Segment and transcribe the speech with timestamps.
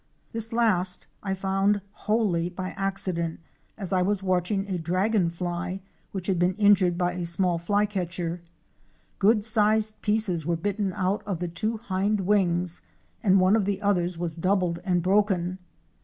[0.19, 3.39] * This last I found wholly by accident
[3.77, 5.79] as I was watching a dragon fly
[6.11, 8.15] which had been injured by a small JUNGLE LIFE AT AREMU.
[8.15, 8.41] 341 Flycatcher.
[9.19, 12.81] Good sized pieces were bitten out of the two hind wings
[13.21, 15.59] and one of the others was doubled and broken.